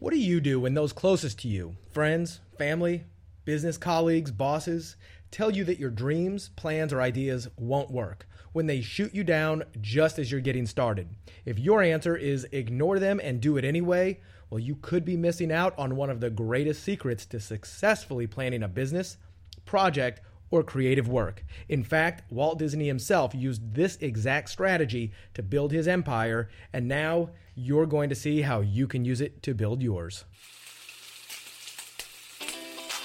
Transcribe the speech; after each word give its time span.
What 0.00 0.12
do 0.12 0.20
you 0.20 0.40
do 0.40 0.60
when 0.60 0.74
those 0.74 0.92
closest 0.92 1.40
to 1.40 1.48
you, 1.48 1.74
friends, 1.90 2.38
family, 2.56 3.02
business 3.44 3.76
colleagues, 3.76 4.30
bosses, 4.30 4.94
tell 5.32 5.50
you 5.50 5.64
that 5.64 5.80
your 5.80 5.90
dreams, 5.90 6.50
plans, 6.50 6.92
or 6.92 7.02
ideas 7.02 7.48
won't 7.56 7.90
work? 7.90 8.28
When 8.52 8.66
they 8.66 8.80
shoot 8.80 9.12
you 9.12 9.24
down 9.24 9.64
just 9.80 10.20
as 10.20 10.30
you're 10.30 10.40
getting 10.40 10.66
started? 10.66 11.08
If 11.44 11.58
your 11.58 11.82
answer 11.82 12.14
is 12.14 12.46
ignore 12.52 13.00
them 13.00 13.20
and 13.20 13.40
do 13.40 13.56
it 13.56 13.64
anyway, 13.64 14.20
well, 14.50 14.60
you 14.60 14.76
could 14.76 15.04
be 15.04 15.16
missing 15.16 15.50
out 15.50 15.76
on 15.76 15.96
one 15.96 16.10
of 16.10 16.20
the 16.20 16.30
greatest 16.30 16.84
secrets 16.84 17.26
to 17.26 17.40
successfully 17.40 18.28
planning 18.28 18.62
a 18.62 18.68
business, 18.68 19.16
project, 19.64 20.20
or 20.50 20.62
creative 20.62 21.08
work. 21.08 21.44
In 21.68 21.84
fact, 21.84 22.30
Walt 22.30 22.58
Disney 22.58 22.86
himself 22.86 23.34
used 23.34 23.74
this 23.74 23.96
exact 24.00 24.50
strategy 24.50 25.12
to 25.34 25.42
build 25.42 25.72
his 25.72 25.88
empire, 25.88 26.48
and 26.72 26.88
now 26.88 27.30
you're 27.54 27.86
going 27.86 28.08
to 28.08 28.14
see 28.14 28.42
how 28.42 28.60
you 28.60 28.86
can 28.86 29.04
use 29.04 29.20
it 29.20 29.42
to 29.42 29.54
build 29.54 29.82
yours. 29.82 30.24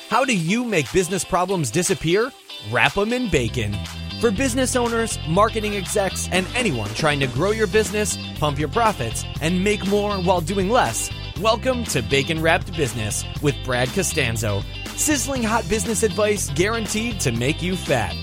How 0.09 0.25
do 0.25 0.38
you 0.38 0.63
make 0.63 0.91
business 0.93 1.23
problems 1.23 1.71
disappear? 1.71 2.31
Wrap 2.71 2.93
them 2.93 3.13
in 3.13 3.31
bacon. 3.31 3.75
For 4.21 4.31
business 4.31 4.75
owners, 4.75 5.17
marketing 5.27 5.75
execs, 5.75 6.30
and 6.31 6.47
anyone 6.55 6.89
trying 6.91 7.19
to 7.19 7.27
grow 7.27 7.52
your 7.52 7.67
business, 7.67 8.17
pump 8.39 8.59
your 8.59 8.69
profits, 8.69 9.25
and 9.41 9.63
make 9.63 9.85
more 9.88 10.17
while 10.17 10.39
doing 10.39 10.69
less, 10.69 11.09
welcome 11.41 11.83
to 11.85 12.02
Bacon 12.03 12.41
Wrapped 12.41 12.73
Business 12.77 13.25
with 13.41 13.55
Brad 13.66 13.89
Costanzo 13.89 14.61
Sizzling 14.95 15.41
hot 15.41 15.67
business 15.67 16.03
advice 16.03 16.52
guaranteed 16.52 17.20
to 17.21 17.31
make 17.31 17.61
you 17.61 17.75
fat. 17.75 18.15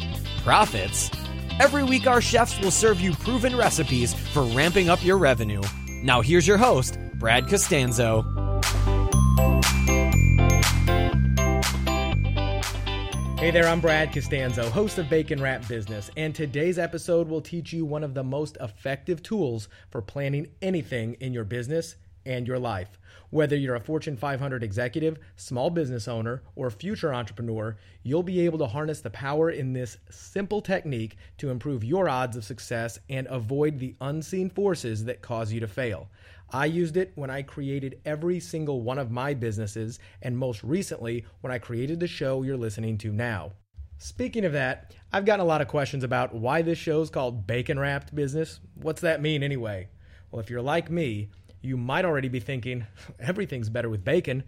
Profits? 0.45 1.11
Every 1.59 1.83
week, 1.83 2.07
our 2.07 2.21
chefs 2.21 2.59
will 2.61 2.71
serve 2.71 3.01
you 3.01 3.13
proven 3.13 3.57
recipes 3.57 4.15
for 4.15 4.43
ramping 4.45 4.89
up 4.89 5.05
your 5.05 5.19
revenue. 5.19 5.63
Now, 6.03 6.21
here's 6.23 6.47
your 6.47 6.57
host, 6.57 6.99
Brad 7.15 7.49
Costanzo. 7.49 8.23
Hey 13.37 13.51
there, 13.51 13.67
I'm 13.67 13.81
Brad 13.81 14.13
Costanzo, 14.13 14.71
host 14.71 14.99
of 14.99 15.11
Bacon 15.11 15.43
Wrap 15.43 15.67
Business, 15.67 16.11
and 16.17 16.35
today's 16.35 16.79
episode 16.79 17.27
will 17.27 17.41
teach 17.41 17.73
you 17.73 17.85
one 17.85 18.05
of 18.05 18.15
the 18.15 18.23
most 18.23 18.57
effective 18.61 19.23
tools 19.23 19.69
for 19.91 20.01
planning 20.01 20.47
anything 20.63 21.15
in 21.21 21.33
your 21.33 21.45
business 21.45 21.97
and 22.25 22.47
your 22.47 22.59
life. 22.59 22.99
Whether 23.31 23.57
you're 23.57 23.77
a 23.77 23.81
Fortune 23.81 24.17
500 24.17 24.63
executive, 24.63 25.19
small 25.37 25.71
business 25.71 26.09
owner, 26.09 26.43
or 26.57 26.71
future 26.71 27.15
entrepreneur, 27.15 27.77
you'll 28.03 28.23
be 28.23 28.41
able 28.41 28.59
to 28.59 28.67
harness 28.67 29.01
the 29.01 29.11
power 29.11 29.51
in 29.51 29.73
this 29.73 29.99
simple 30.11 30.61
technique 30.61 31.17
to 31.39 31.51
improve 31.51 31.85
your 31.85 32.09
odds 32.09 32.37
of 32.37 32.45
success 32.45 32.99
and 33.09 33.27
avoid 33.29 33.79
the 33.79 33.95
unseen 34.01 34.51
forces 34.51 35.05
that 35.05 35.23
cause 35.23 35.53
you 35.53 35.61
to 35.61 35.69
fail. 35.69 36.09
I 36.53 36.67
used 36.67 36.97
it 36.97 37.13
when 37.15 37.31
I 37.31 37.43
created 37.43 38.01
every 38.05 38.41
single 38.41 38.83
one 38.83 38.99
of 38.99 39.13
my 39.13 39.35
businesses, 39.35 40.01
and 40.23 40.37
most 40.37 40.65
recently 40.65 41.25
when 41.41 41.53
I 41.53 41.59
created 41.59 42.01
the 42.01 42.09
show 42.09 42.43
you're 42.43 42.57
listening 42.57 42.99
to 42.99 43.13
now. 43.13 43.53
Speaking 43.99 44.45
of 44.45 44.55
that, 44.55 44.95
I've 45.13 45.27
gotten 45.27 45.45
a 45.45 45.49
lot 45.49 45.61
of 45.61 45.69
questions 45.69 46.03
about 46.03 46.35
why 46.35 46.63
this 46.63 46.79
show 46.79 47.03
is 47.03 47.11
called 47.11 47.47
Bacon 47.47 47.79
Wrapped 47.79 48.15
Business. 48.15 48.59
What's 48.75 49.03
that 49.03 49.21
mean 49.21 49.43
anyway? 49.43 49.89
Well, 50.31 50.41
if 50.41 50.49
you're 50.49 50.63
like 50.63 50.91
me, 50.91 51.29
you 51.63 51.77
might 51.77 52.05
already 52.05 52.29
be 52.29 52.41
thinking 52.41 52.87
everything's 53.19 53.69
better 53.69 53.89
with 53.89 54.05
bacon. 54.05 54.45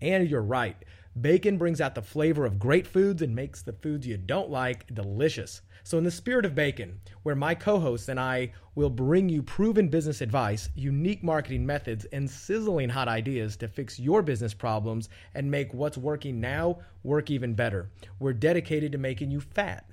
And 0.00 0.28
you're 0.28 0.42
right. 0.42 0.76
Bacon 1.18 1.56
brings 1.56 1.80
out 1.80 1.94
the 1.94 2.02
flavor 2.02 2.44
of 2.44 2.58
great 2.58 2.86
foods 2.86 3.22
and 3.22 3.34
makes 3.34 3.62
the 3.62 3.72
foods 3.72 4.06
you 4.06 4.18
don't 4.18 4.50
like 4.50 4.92
delicious. 4.94 5.62
So, 5.82 5.96
in 5.96 6.04
the 6.04 6.10
spirit 6.10 6.44
of 6.44 6.54
bacon, 6.54 7.00
where 7.22 7.34
my 7.34 7.54
co 7.54 7.78
hosts 7.78 8.08
and 8.08 8.20
I 8.20 8.52
will 8.74 8.90
bring 8.90 9.30
you 9.30 9.42
proven 9.42 9.88
business 9.88 10.20
advice, 10.20 10.68
unique 10.74 11.22
marketing 11.22 11.64
methods, 11.64 12.04
and 12.06 12.28
sizzling 12.28 12.90
hot 12.90 13.08
ideas 13.08 13.56
to 13.58 13.68
fix 13.68 13.98
your 13.98 14.20
business 14.20 14.52
problems 14.52 15.08
and 15.32 15.50
make 15.50 15.72
what's 15.72 15.96
working 15.96 16.38
now 16.38 16.80
work 17.02 17.30
even 17.30 17.54
better, 17.54 17.88
we're 18.18 18.34
dedicated 18.34 18.92
to 18.92 18.98
making 18.98 19.30
you 19.30 19.40
fat. 19.40 19.88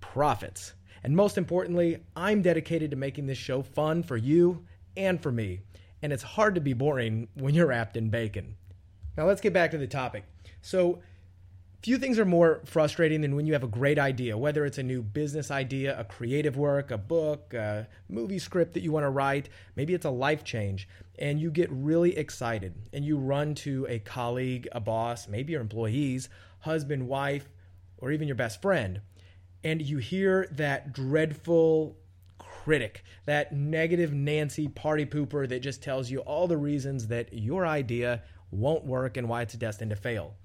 Profits. 0.00 0.74
And 1.02 1.16
most 1.16 1.36
importantly, 1.36 1.98
I'm 2.14 2.42
dedicated 2.42 2.92
to 2.92 2.96
making 2.96 3.26
this 3.26 3.38
show 3.38 3.62
fun 3.62 4.04
for 4.04 4.16
you 4.16 4.64
and 4.96 5.20
for 5.20 5.32
me 5.32 5.62
and 6.02 6.12
it's 6.12 6.22
hard 6.22 6.54
to 6.54 6.60
be 6.60 6.72
boring 6.72 7.28
when 7.34 7.54
you're 7.54 7.66
wrapped 7.66 7.96
in 7.96 8.10
bacon. 8.10 8.56
Now 9.16 9.26
let's 9.26 9.40
get 9.40 9.52
back 9.52 9.70
to 9.72 9.78
the 9.78 9.86
topic. 9.86 10.24
So, 10.62 11.00
few 11.82 11.96
things 11.96 12.18
are 12.18 12.26
more 12.26 12.60
frustrating 12.66 13.22
than 13.22 13.34
when 13.34 13.46
you 13.46 13.54
have 13.54 13.62
a 13.62 13.68
great 13.68 13.98
idea, 13.98 14.36
whether 14.36 14.66
it's 14.66 14.76
a 14.76 14.82
new 14.82 15.02
business 15.02 15.50
idea, 15.50 15.98
a 15.98 16.04
creative 16.04 16.56
work, 16.56 16.90
a 16.90 16.98
book, 16.98 17.54
a 17.54 17.88
movie 18.08 18.38
script 18.38 18.74
that 18.74 18.82
you 18.82 18.92
want 18.92 19.04
to 19.04 19.10
write, 19.10 19.48
maybe 19.76 19.94
it's 19.94 20.04
a 20.04 20.10
life 20.10 20.44
change, 20.44 20.86
and 21.18 21.40
you 21.40 21.50
get 21.50 21.70
really 21.70 22.16
excited 22.16 22.74
and 22.92 23.04
you 23.04 23.16
run 23.16 23.54
to 23.54 23.86
a 23.88 23.98
colleague, 23.98 24.68
a 24.72 24.80
boss, 24.80 25.26
maybe 25.26 25.52
your 25.52 25.62
employees, 25.62 26.28
husband, 26.60 27.08
wife, 27.08 27.48
or 27.96 28.12
even 28.12 28.28
your 28.28 28.34
best 28.34 28.60
friend, 28.60 29.00
and 29.64 29.80
you 29.82 29.98
hear 29.98 30.48
that 30.52 30.92
dreadful 30.92 31.96
critic, 32.70 33.02
that 33.26 33.52
negative 33.52 34.12
Nancy 34.12 34.68
party 34.68 35.04
pooper 35.04 35.48
that 35.48 35.58
just 35.58 35.82
tells 35.82 36.08
you 36.08 36.20
all 36.20 36.46
the 36.46 36.56
reasons 36.56 37.08
that 37.08 37.32
your 37.32 37.66
idea 37.66 38.22
won't 38.52 38.84
work 38.84 39.16
and 39.16 39.28
why 39.28 39.42
it's 39.42 39.54
destined 39.54 39.90
to 39.90 39.96
fail. 39.96 40.36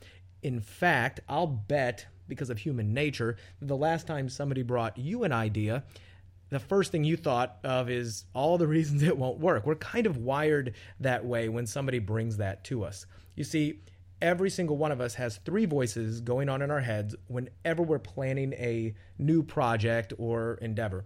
In 0.41 0.59
fact, 0.59 1.19
I'll 1.29 1.45
bet, 1.45 2.07
because 2.27 2.49
of 2.49 2.57
human 2.57 2.95
nature, 2.95 3.37
the 3.61 3.77
last 3.77 4.07
time 4.07 4.27
somebody 4.27 4.63
brought 4.63 4.97
you 4.97 5.23
an 5.23 5.31
idea, 5.31 5.83
the 6.49 6.57
first 6.57 6.91
thing 6.91 7.03
you 7.03 7.15
thought 7.15 7.59
of 7.63 7.91
is 7.91 8.25
all 8.33 8.57
the 8.57 8.65
reasons 8.75 9.03
it 9.03 9.19
won't 9.19 9.37
work. 9.37 9.67
We're 9.67 9.75
kind 9.75 10.07
of 10.07 10.17
wired 10.17 10.73
that 11.01 11.23
way 11.23 11.47
when 11.47 11.67
somebody 11.67 11.99
brings 11.99 12.37
that 12.37 12.63
to 12.63 12.85
us. 12.85 13.05
You 13.35 13.43
see, 13.43 13.81
every 14.19 14.49
single 14.49 14.77
one 14.77 14.91
of 14.91 14.99
us 14.99 15.13
has 15.13 15.37
three 15.45 15.67
voices 15.67 16.21
going 16.21 16.49
on 16.49 16.63
in 16.63 16.71
our 16.71 16.81
heads 16.81 17.15
whenever 17.27 17.83
we're 17.83 17.99
planning 17.99 18.53
a 18.53 18.95
new 19.19 19.43
project 19.43 20.11
or 20.17 20.55
endeavor 20.59 21.05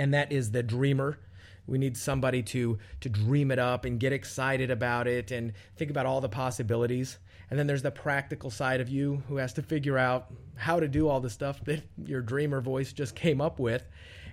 and 0.00 0.14
that 0.14 0.32
is 0.32 0.50
the 0.50 0.62
dreamer. 0.62 1.18
We 1.66 1.76
need 1.76 1.94
somebody 1.94 2.42
to 2.44 2.78
to 3.02 3.08
dream 3.10 3.50
it 3.50 3.58
up 3.58 3.84
and 3.84 4.00
get 4.00 4.14
excited 4.14 4.70
about 4.70 5.06
it 5.06 5.30
and 5.30 5.52
think 5.76 5.90
about 5.90 6.06
all 6.06 6.22
the 6.22 6.28
possibilities. 6.28 7.18
And 7.50 7.58
then 7.58 7.66
there's 7.66 7.82
the 7.82 7.90
practical 7.90 8.48
side 8.48 8.80
of 8.80 8.88
you 8.88 9.22
who 9.28 9.36
has 9.36 9.52
to 9.54 9.62
figure 9.62 9.98
out 9.98 10.32
how 10.56 10.80
to 10.80 10.88
do 10.88 11.06
all 11.06 11.20
the 11.20 11.28
stuff 11.28 11.62
that 11.66 11.82
your 12.02 12.22
dreamer 12.22 12.62
voice 12.62 12.94
just 12.94 13.14
came 13.14 13.42
up 13.42 13.60
with. 13.60 13.84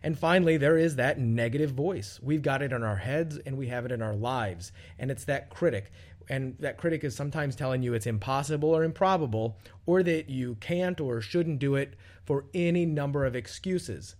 And 0.03 0.17
finally, 0.17 0.55
there 0.55 0.77
is 0.77 0.95
that 0.95 1.19
negative 1.19 1.71
voice. 1.71 2.17
We've 2.23 2.41
got 2.41 2.61
it 2.61 2.71
in 2.71 2.81
our 2.81 2.95
heads 2.95 3.37
and 3.37 3.57
we 3.57 3.67
have 3.67 3.83
it 3.83 3.91
in 3.91 4.01
our 4.01 4.15
lives. 4.15 4.71
And 4.97 5.11
it's 5.11 5.25
that 5.25 5.49
critic. 5.49 5.91
And 6.29 6.55
that 6.59 6.77
critic 6.77 7.03
is 7.03 7.13
sometimes 7.13 7.57
telling 7.57 7.83
you 7.83 7.93
it's 7.93 8.07
impossible 8.07 8.69
or 8.69 8.85
improbable, 8.85 9.57
or 9.85 10.01
that 10.03 10.29
you 10.29 10.55
can't 10.55 11.01
or 11.01 11.19
shouldn't 11.19 11.59
do 11.59 11.75
it 11.75 11.95
for 12.23 12.45
any 12.53 12.85
number 12.85 13.25
of 13.25 13.35
excuses. 13.35 14.15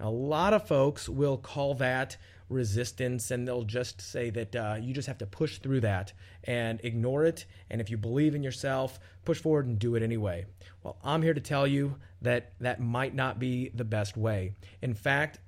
A 0.00 0.10
lot 0.10 0.54
of 0.54 0.66
folks 0.66 1.08
will 1.08 1.36
call 1.36 1.74
that 1.74 2.16
resistance 2.48 3.30
and 3.30 3.46
they'll 3.46 3.62
just 3.62 4.00
say 4.00 4.30
that 4.30 4.56
uh, 4.56 4.76
you 4.80 4.92
just 4.92 5.06
have 5.06 5.18
to 5.18 5.26
push 5.26 5.58
through 5.58 5.80
that 5.80 6.12
and 6.44 6.80
ignore 6.82 7.24
it. 7.24 7.44
And 7.70 7.80
if 7.80 7.90
you 7.90 7.96
believe 7.96 8.34
in 8.34 8.42
yourself, 8.42 8.98
push 9.24 9.38
forward 9.38 9.66
and 9.66 9.78
do 9.78 9.94
it 9.94 10.02
anyway. 10.02 10.46
Well, 10.82 10.98
I'm 11.04 11.22
here 11.22 11.34
to 11.34 11.40
tell 11.40 11.66
you 11.66 11.96
that 12.22 12.52
that 12.60 12.80
might 12.80 13.14
not 13.14 13.38
be 13.38 13.70
the 13.74 13.84
best 13.84 14.16
way. 14.16 14.54
In 14.82 14.94
fact, 14.94 15.38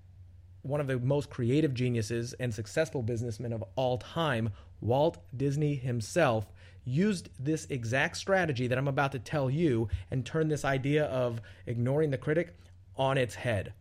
one 0.63 0.81
of 0.81 0.87
the 0.87 0.99
most 0.99 1.29
creative 1.29 1.75
geniuses 1.75 2.35
and 2.35 2.55
successful 2.55 3.03
businessmen 3.03 3.53
of 3.53 3.65
all 3.75 3.99
time, 3.99 4.51
Walt 4.81 5.19
Disney 5.37 5.75
himself, 5.75 6.47
used 6.85 7.31
this 7.39 7.67
exact 7.67 8.17
strategy 8.17 8.67
that 8.69 8.79
I'm 8.79 8.89
about 8.89 9.13
to 9.13 9.19
tell 9.19 9.51
you 9.51 9.89
and 10.11 10.25
turned 10.25 10.51
this 10.51 10.65
idea 10.65 11.07
of 11.07 11.41
ignoring 11.67 12.11
the 12.11 12.19
critic 12.19 12.57
on 12.97 13.19
its 13.19 13.35
head. 13.35 13.73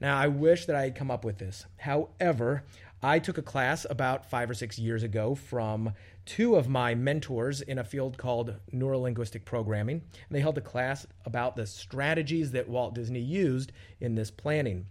Now, 0.00 0.16
I 0.16 0.28
wish 0.28 0.66
that 0.66 0.76
I 0.76 0.82
had 0.82 0.94
come 0.94 1.10
up 1.10 1.24
with 1.24 1.38
this. 1.38 1.66
However, 1.76 2.64
I 3.02 3.18
took 3.18 3.38
a 3.38 3.42
class 3.42 3.86
about 3.88 4.28
five 4.28 4.50
or 4.50 4.54
six 4.54 4.78
years 4.78 5.02
ago 5.02 5.34
from 5.34 5.92
two 6.24 6.56
of 6.56 6.68
my 6.68 6.94
mentors 6.94 7.60
in 7.60 7.78
a 7.78 7.84
field 7.84 8.18
called 8.18 8.56
neurolinguistic 8.72 9.44
programming. 9.44 10.02
And 10.02 10.36
they 10.36 10.40
held 10.40 10.58
a 10.58 10.62
class 10.62 11.06
about 11.24 11.56
the 11.56 11.66
strategies 11.66 12.50
that 12.52 12.68
Walt 12.68 12.94
Disney 12.94 13.20
used 13.20 13.72
in 14.00 14.14
this 14.14 14.30
planning. 14.30 14.86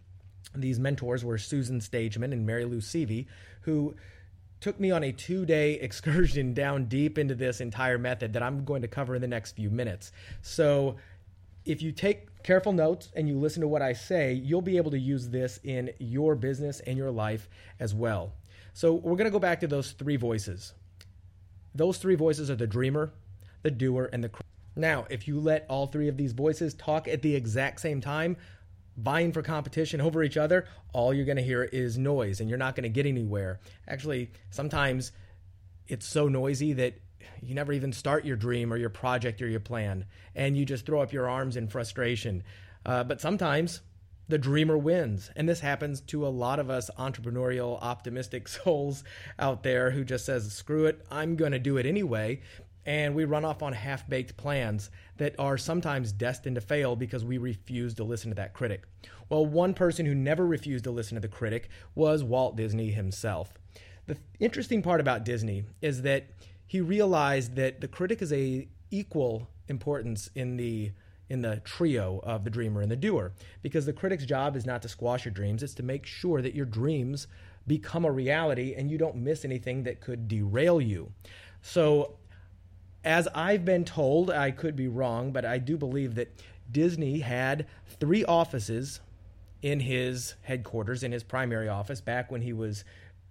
These 0.55 0.79
mentors 0.79 1.25
were 1.25 1.37
Susan 1.37 1.79
Stageman 1.79 2.31
and 2.31 2.47
Marilou 2.47 2.81
Seavy, 2.81 3.27
who 3.61 3.95
took 4.61 4.79
me 4.79 4.89
on 4.89 5.03
a 5.03 5.11
two 5.11 5.45
day 5.45 5.73
excursion 5.81 6.53
down 6.53 6.85
deep 6.85 7.17
into 7.17 7.35
this 7.35 7.61
entire 7.61 7.97
method 7.97 8.33
that 8.33 8.43
I'm 8.43 8.63
going 8.63 8.81
to 8.81 8.87
cover 8.87 9.15
in 9.15 9.21
the 9.21 9.27
next 9.27 9.57
few 9.57 9.69
minutes. 9.69 10.11
So, 10.41 10.95
if 11.67 11.81
you 11.81 11.91
take 11.91 12.43
careful 12.43 12.73
notes 12.73 13.09
and 13.15 13.27
you 13.27 13.37
listen 13.37 13.61
to 13.61 13.67
what 13.67 13.81
I 13.81 13.93
say, 13.93 14.33
you'll 14.33 14.61
be 14.61 14.77
able 14.77 14.91
to 14.91 14.99
use 14.99 15.29
this 15.29 15.59
in 15.63 15.91
your 15.99 16.35
business 16.35 16.79
and 16.81 16.97
your 16.97 17.11
life 17.11 17.49
as 17.79 17.93
well. 17.93 18.33
So, 18.73 18.93
we're 18.93 19.15
going 19.15 19.25
to 19.25 19.31
go 19.31 19.39
back 19.39 19.59
to 19.61 19.67
those 19.67 19.91
three 19.91 20.17
voices. 20.17 20.73
Those 21.73 21.97
three 21.97 22.15
voices 22.15 22.49
are 22.49 22.55
the 22.55 22.67
dreamer, 22.67 23.11
the 23.63 23.71
doer, 23.71 24.09
and 24.13 24.23
the 24.23 24.29
now, 24.77 25.07
if 25.09 25.27
you 25.27 25.39
let 25.39 25.65
all 25.69 25.87
three 25.87 26.07
of 26.07 26.17
these 26.17 26.33
voices 26.33 26.75
talk 26.75 27.07
at 27.07 27.23
the 27.23 27.35
exact 27.35 27.81
same 27.81 27.99
time, 27.99 28.37
vying 28.95 29.31
for 29.31 29.41
competition 29.41 29.99
over 29.99 30.23
each 30.23 30.37
other, 30.37 30.67
all 30.93 31.13
you're 31.13 31.25
going 31.25 31.37
to 31.37 31.43
hear 31.43 31.63
is 31.63 31.97
noise 31.97 32.39
and 32.39 32.49
you're 32.49 32.59
not 32.59 32.75
going 32.75 32.83
to 32.83 32.89
get 32.89 33.05
anywhere. 33.05 33.59
Actually, 33.87 34.31
sometimes 34.51 35.11
it's 35.87 36.05
so 36.05 36.27
noisy 36.27 36.73
that 36.73 36.99
you 37.41 37.55
never 37.55 37.73
even 37.73 37.93
start 37.93 38.25
your 38.25 38.37
dream 38.37 38.71
or 38.71 38.77
your 38.77 38.89
project 38.89 39.41
or 39.41 39.47
your 39.47 39.59
plan, 39.59 40.05
and 40.35 40.57
you 40.57 40.65
just 40.65 40.85
throw 40.85 41.01
up 41.01 41.13
your 41.13 41.29
arms 41.29 41.57
in 41.57 41.67
frustration. 41.67 42.43
Uh, 42.85 43.03
but 43.03 43.21
sometimes 43.21 43.81
the 44.27 44.37
dreamer 44.37 44.77
wins. 44.77 45.31
And 45.35 45.47
this 45.47 45.61
happens 45.61 46.01
to 46.01 46.25
a 46.25 46.29
lot 46.29 46.59
of 46.59 46.69
us 46.69 46.89
entrepreneurial, 46.97 47.81
optimistic 47.81 48.47
souls 48.47 49.03
out 49.39 49.63
there 49.63 49.91
who 49.91 50.03
just 50.03 50.25
says, 50.25 50.51
screw 50.51 50.85
it, 50.85 51.05
I'm 51.09 51.35
going 51.35 51.51
to 51.51 51.59
do 51.59 51.77
it 51.77 51.85
anyway. 51.85 52.41
And 52.85 53.15
we 53.15 53.25
run 53.25 53.43
off 53.43 53.61
on 53.61 53.73
half 53.73 54.07
baked 54.07 54.37
plans 54.37 54.89
that 55.17 55.35
are 55.37 55.57
sometimes 55.57 56.13
destined 56.13 56.55
to 56.55 56.61
fail 56.61 56.95
because 56.95 57.25
we 57.25 57.37
refuse 57.37 57.93
to 57.95 58.05
listen 58.05 58.31
to 58.31 58.35
that 58.35 58.53
critic. 58.53 58.83
Well, 59.27 59.45
one 59.45 59.73
person 59.73 60.05
who 60.05 60.15
never 60.15 60.47
refused 60.47 60.85
to 60.85 60.91
listen 60.91 61.15
to 61.15 61.21
the 61.21 61.27
critic 61.27 61.69
was 61.95 62.23
Walt 62.23 62.55
Disney 62.55 62.91
himself. 62.91 63.59
The 64.05 64.17
interesting 64.39 64.81
part 64.81 65.01
about 65.01 65.25
Disney 65.25 65.65
is 65.81 66.03
that 66.03 66.27
he 66.67 66.81
realized 66.81 67.55
that 67.55 67.81
the 67.81 67.87
critic 67.87 68.21
is 68.21 68.31
a 68.31 68.67
equal 68.91 69.47
importance 69.67 70.29
in 70.35 70.57
the 70.57 70.91
in 71.29 71.41
the 71.41 71.61
trio 71.65 72.21
of 72.23 72.45
the 72.45 72.49
dreamer 72.49 72.81
and 72.81 72.89
the 72.89 72.95
doer. 72.95 73.33
Because 73.61 73.85
the 73.85 73.91
critic's 73.91 74.25
job 74.25 74.55
is 74.55 74.65
not 74.65 74.81
to 74.83 74.89
squash 74.89 75.25
your 75.25 75.33
dreams 75.33 75.63
it's 75.63 75.73
to 75.75 75.83
make 75.83 76.05
sure 76.05 76.41
that 76.41 76.55
your 76.55 76.65
dreams 76.65 77.27
become 77.65 78.05
a 78.05 78.11
reality 78.11 78.73
and 78.77 78.89
you 78.89 78.97
don't 78.97 79.15
miss 79.15 79.43
anything 79.43 79.83
that 79.83 79.99
could 79.99 80.27
derail 80.27 80.79
you. 80.79 81.11
So 81.61 82.17
as 83.07 83.27
i've 83.33 83.63
been 83.63 83.85
told 83.85 84.29
i 84.29 84.51
could 84.51 84.75
be 84.75 84.87
wrong 84.87 85.31
but 85.31 85.45
i 85.45 85.57
do 85.57 85.77
believe 85.77 86.15
that 86.15 86.29
disney 86.71 87.19
had 87.19 87.65
three 87.99 88.25
offices 88.25 88.99
in 89.61 89.79
his 89.79 90.35
headquarters 90.41 91.03
in 91.03 91.11
his 91.11 91.23
primary 91.23 91.69
office 91.69 92.01
back 92.01 92.29
when 92.29 92.41
he 92.41 92.53
was 92.53 92.83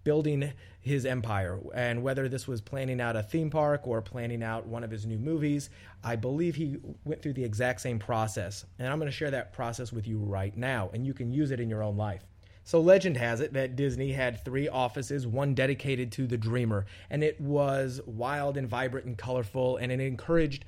building 0.06 0.52
his 0.80 1.04
empire. 1.04 1.58
And 1.74 2.00
whether 2.00 2.28
this 2.28 2.46
was 2.46 2.60
planning 2.60 3.00
out 3.00 3.16
a 3.16 3.24
theme 3.24 3.50
park 3.50 3.88
or 3.88 4.00
planning 4.00 4.40
out 4.40 4.64
one 4.64 4.84
of 4.84 4.90
his 4.92 5.04
new 5.04 5.18
movies, 5.18 5.68
I 6.04 6.14
believe 6.14 6.54
he 6.54 6.76
went 7.04 7.20
through 7.20 7.32
the 7.32 7.42
exact 7.42 7.80
same 7.80 7.98
process. 7.98 8.64
And 8.78 8.86
I'm 8.86 9.00
going 9.00 9.10
to 9.10 9.16
share 9.16 9.32
that 9.32 9.52
process 9.52 9.92
with 9.92 10.06
you 10.06 10.18
right 10.18 10.56
now, 10.56 10.90
and 10.94 11.04
you 11.04 11.12
can 11.12 11.32
use 11.32 11.50
it 11.50 11.58
in 11.58 11.68
your 11.68 11.82
own 11.82 11.96
life. 11.96 12.22
So, 12.62 12.80
legend 12.80 13.16
has 13.16 13.40
it 13.40 13.52
that 13.54 13.74
Disney 13.74 14.12
had 14.12 14.44
three 14.44 14.68
offices, 14.68 15.26
one 15.26 15.54
dedicated 15.54 16.12
to 16.12 16.28
the 16.28 16.38
dreamer, 16.38 16.86
and 17.10 17.24
it 17.24 17.40
was 17.40 18.00
wild 18.06 18.56
and 18.56 18.68
vibrant 18.68 19.06
and 19.06 19.18
colorful, 19.18 19.78
and 19.78 19.90
it 19.90 19.98
encouraged 19.98 20.64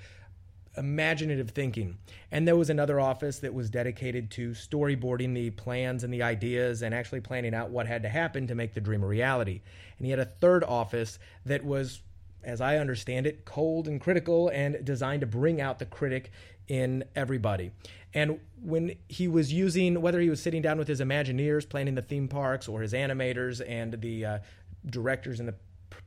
imaginative 0.78 1.50
thinking. 1.50 1.98
And 2.30 2.46
there 2.46 2.56
was 2.56 2.70
another 2.70 3.00
office 3.00 3.40
that 3.40 3.52
was 3.52 3.68
dedicated 3.68 4.30
to 4.32 4.50
storyboarding 4.50 5.34
the 5.34 5.50
plans 5.50 6.04
and 6.04 6.12
the 6.12 6.22
ideas 6.22 6.82
and 6.82 6.94
actually 6.94 7.20
planning 7.20 7.54
out 7.54 7.70
what 7.70 7.86
had 7.86 8.02
to 8.02 8.08
happen 8.08 8.46
to 8.46 8.54
make 8.54 8.74
the 8.74 8.80
dream 8.80 9.02
a 9.02 9.06
reality. 9.06 9.60
And 9.98 10.06
he 10.06 10.10
had 10.10 10.20
a 10.20 10.24
third 10.24 10.64
office 10.64 11.18
that 11.44 11.64
was, 11.64 12.00
as 12.44 12.60
I 12.60 12.76
understand 12.76 13.26
it, 13.26 13.44
cold 13.44 13.88
and 13.88 14.00
critical 14.00 14.48
and 14.48 14.84
designed 14.84 15.20
to 15.22 15.26
bring 15.26 15.60
out 15.60 15.78
the 15.78 15.86
critic 15.86 16.30
in 16.68 17.04
everybody. 17.16 17.72
And 18.14 18.40
when 18.62 18.94
he 19.08 19.28
was 19.28 19.52
using, 19.52 20.00
whether 20.00 20.20
he 20.20 20.30
was 20.30 20.40
sitting 20.40 20.62
down 20.62 20.78
with 20.78 20.88
his 20.88 21.00
Imagineers 21.00 21.68
planning 21.68 21.94
the 21.94 22.02
theme 22.02 22.28
parks 22.28 22.68
or 22.68 22.80
his 22.80 22.92
animators 22.92 23.62
and 23.66 24.00
the 24.00 24.24
uh, 24.24 24.38
directors 24.86 25.40
and 25.40 25.48
the 25.48 25.54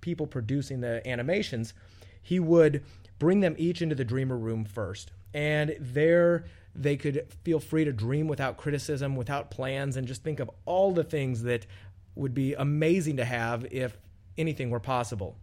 people 0.02 0.28
producing 0.28 0.82
the 0.82 1.08
animations, 1.08 1.74
he 2.22 2.40
would 2.40 2.84
bring 3.22 3.40
them 3.40 3.54
each 3.60 3.84
into 3.84 3.94
the 3.94 4.04
dreamer 4.04 4.36
room 4.36 4.66
first. 4.66 5.12
And 5.36 5.76
there 5.80 6.46
they 6.74 6.98
could 6.98 7.28
feel 7.44 7.60
free 7.60 7.86
to 7.86 7.94
dream 7.94 8.28
without 8.28 8.58
criticism, 8.58 9.16
without 9.16 9.52
plans, 9.52 9.96
and 9.96 10.08
just 10.08 10.24
think 10.24 10.40
of 10.40 10.50
all 10.66 10.92
the 10.92 11.04
things 11.04 11.44
that 11.44 11.68
would 12.16 12.34
be 12.34 12.56
amazing 12.56 13.18
to 13.18 13.26
have 13.26 13.68
if 13.70 13.96
anything 14.40 14.72
were 14.72 14.80
possible. 14.80 15.38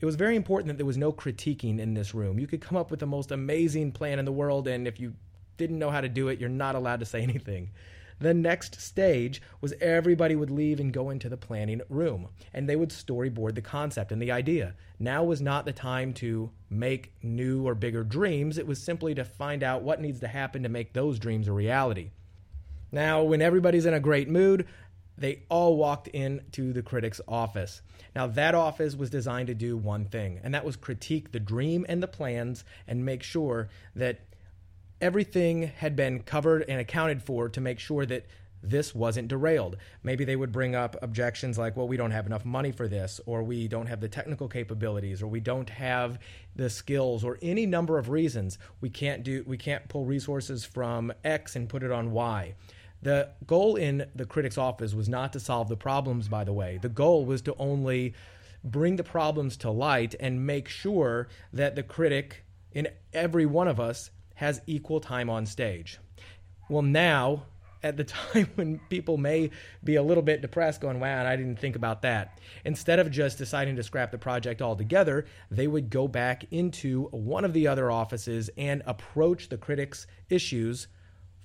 It 0.00 0.06
was 0.06 0.16
very 0.16 0.34
important 0.34 0.68
that 0.68 0.78
there 0.78 0.86
was 0.86 0.96
no 0.96 1.12
critiquing 1.12 1.78
in 1.78 1.92
this 1.92 2.14
room. 2.14 2.38
You 2.38 2.46
could 2.46 2.62
come 2.62 2.78
up 2.78 2.90
with 2.90 3.00
the 3.00 3.06
most 3.06 3.32
amazing 3.32 3.92
plan 3.92 4.18
in 4.18 4.24
the 4.24 4.32
world, 4.32 4.66
and 4.66 4.88
if 4.88 4.98
you 4.98 5.12
didn't 5.58 5.78
know 5.78 5.90
how 5.90 6.00
to 6.00 6.08
do 6.08 6.28
it, 6.28 6.40
you're 6.40 6.48
not 6.48 6.74
allowed 6.74 7.00
to 7.00 7.06
say 7.06 7.20
anything. 7.22 7.70
The 8.20 8.34
next 8.34 8.80
stage 8.80 9.42
was 9.60 9.74
everybody 9.80 10.36
would 10.36 10.50
leave 10.50 10.80
and 10.80 10.92
go 10.92 11.10
into 11.10 11.28
the 11.28 11.36
planning 11.36 11.80
room 11.88 12.28
and 12.52 12.68
they 12.68 12.76
would 12.76 12.90
storyboard 12.90 13.54
the 13.54 13.62
concept 13.62 14.12
and 14.12 14.22
the 14.22 14.32
idea. 14.32 14.74
Now 14.98 15.24
was 15.24 15.40
not 15.40 15.64
the 15.64 15.72
time 15.72 16.14
to 16.14 16.50
make 16.70 17.12
new 17.22 17.66
or 17.66 17.74
bigger 17.74 18.04
dreams, 18.04 18.58
it 18.58 18.66
was 18.66 18.82
simply 18.82 19.14
to 19.14 19.24
find 19.24 19.62
out 19.62 19.82
what 19.82 20.00
needs 20.00 20.20
to 20.20 20.28
happen 20.28 20.62
to 20.62 20.68
make 20.68 20.92
those 20.92 21.18
dreams 21.18 21.48
a 21.48 21.52
reality. 21.52 22.10
Now, 22.92 23.24
when 23.24 23.42
everybody's 23.42 23.86
in 23.86 23.94
a 23.94 23.98
great 23.98 24.28
mood, 24.28 24.66
they 25.18 25.42
all 25.48 25.76
walked 25.76 26.08
into 26.08 26.72
the 26.72 26.82
critic's 26.82 27.20
office. 27.26 27.82
Now, 28.14 28.28
that 28.28 28.54
office 28.54 28.94
was 28.94 29.10
designed 29.10 29.48
to 29.48 29.54
do 29.54 29.76
one 29.76 30.04
thing, 30.04 30.40
and 30.42 30.54
that 30.54 30.64
was 30.64 30.76
critique 30.76 31.32
the 31.32 31.40
dream 31.40 31.84
and 31.88 32.02
the 32.02 32.08
plans 32.08 32.64
and 32.86 33.04
make 33.04 33.22
sure 33.22 33.68
that 33.96 34.20
everything 35.04 35.64
had 35.64 35.94
been 35.94 36.18
covered 36.22 36.64
and 36.66 36.80
accounted 36.80 37.22
for 37.22 37.46
to 37.50 37.60
make 37.60 37.78
sure 37.78 38.06
that 38.06 38.24
this 38.62 38.94
wasn't 38.94 39.28
derailed. 39.28 39.76
Maybe 40.02 40.24
they 40.24 40.34
would 40.34 40.50
bring 40.50 40.74
up 40.74 40.96
objections 41.02 41.58
like, 41.58 41.76
well, 41.76 41.86
we 41.86 41.98
don't 41.98 42.12
have 42.12 42.24
enough 42.24 42.46
money 42.46 42.72
for 42.72 42.88
this, 42.88 43.20
or 43.26 43.42
we 43.42 43.68
don't 43.68 43.84
have 43.84 44.00
the 44.00 44.08
technical 44.08 44.48
capabilities, 44.48 45.20
or 45.20 45.26
we 45.26 45.40
don't 45.40 45.68
have 45.68 46.18
the 46.56 46.70
skills, 46.70 47.22
or 47.22 47.38
any 47.42 47.66
number 47.66 47.98
of 47.98 48.08
reasons. 48.08 48.56
We 48.80 48.88
can't 48.88 49.22
do 49.22 49.44
we 49.46 49.58
can't 49.58 49.86
pull 49.90 50.06
resources 50.06 50.64
from 50.64 51.12
X 51.22 51.54
and 51.54 51.68
put 51.68 51.82
it 51.82 51.92
on 51.92 52.10
Y. 52.10 52.54
The 53.02 53.28
goal 53.46 53.76
in 53.76 54.06
the 54.14 54.24
critic's 54.24 54.56
office 54.56 54.94
was 54.94 55.10
not 55.10 55.34
to 55.34 55.40
solve 55.40 55.68
the 55.68 55.76
problems, 55.76 56.28
by 56.28 56.44
the 56.44 56.54
way. 56.54 56.78
The 56.80 56.88
goal 56.88 57.26
was 57.26 57.42
to 57.42 57.54
only 57.58 58.14
bring 58.64 58.96
the 58.96 59.04
problems 59.04 59.58
to 59.58 59.70
light 59.70 60.14
and 60.18 60.46
make 60.46 60.66
sure 60.66 61.28
that 61.52 61.74
the 61.74 61.82
critic 61.82 62.46
in 62.72 62.88
every 63.12 63.44
one 63.44 63.68
of 63.68 63.78
us 63.78 64.10
has 64.34 64.60
equal 64.66 65.00
time 65.00 65.30
on 65.30 65.46
stage. 65.46 65.98
Well, 66.68 66.82
now, 66.82 67.44
at 67.82 67.96
the 67.96 68.04
time 68.32 68.50
when 68.56 68.80
people 68.88 69.16
may 69.16 69.50
be 69.84 69.96
a 69.96 70.02
little 70.02 70.22
bit 70.22 70.40
depressed, 70.40 70.80
going, 70.80 70.98
wow, 70.98 71.26
I 71.26 71.36
didn't 71.36 71.58
think 71.58 71.76
about 71.76 72.02
that. 72.02 72.40
Instead 72.64 72.98
of 72.98 73.10
just 73.10 73.38
deciding 73.38 73.76
to 73.76 73.82
scrap 73.82 74.10
the 74.10 74.18
project 74.18 74.62
altogether, 74.62 75.26
they 75.50 75.66
would 75.66 75.90
go 75.90 76.08
back 76.08 76.44
into 76.50 77.04
one 77.10 77.44
of 77.44 77.52
the 77.52 77.68
other 77.68 77.90
offices 77.90 78.50
and 78.56 78.82
approach 78.86 79.48
the 79.48 79.58
critics' 79.58 80.06
issues 80.28 80.88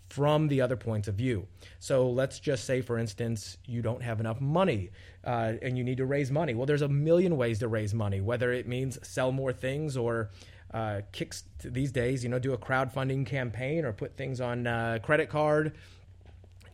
from 0.10 0.48
the 0.48 0.60
other 0.60 0.76
points 0.76 1.08
of 1.08 1.14
view. 1.14 1.46
So 1.78 2.10
let's 2.10 2.40
just 2.40 2.66
say, 2.66 2.82
for 2.82 2.98
instance, 2.98 3.58
you 3.66 3.84
don't 3.84 4.02
have 4.02 4.20
enough 4.20 4.42
money 4.42 4.90
uh, 5.24 5.54
and 5.62 5.78
you 5.78 5.84
need 5.84 5.98
to 5.98 6.06
raise 6.06 6.32
money. 6.32 6.56
Well, 6.56 6.66
there's 6.66 6.82
a 6.82 6.90
million 6.90 7.38
ways 7.38 7.60
to 7.60 7.68
raise 7.68 7.94
money, 7.94 8.20
whether 8.20 8.52
it 8.52 8.68
means 8.68 8.98
sell 9.08 9.32
more 9.32 9.54
things 9.54 9.96
or 9.96 10.32
uh, 10.74 11.02
kicks 11.12 11.44
these 11.64 11.92
days, 11.92 12.24
you 12.24 12.30
know, 12.30 12.40
do 12.40 12.54
a 12.54 12.58
crowdfunding 12.58 13.26
campaign 13.26 13.86
or 13.86 13.94
put 13.94 14.16
things 14.18 14.40
on 14.40 14.68
uh, 14.68 15.00
credit 15.02 15.30
card, 15.30 15.74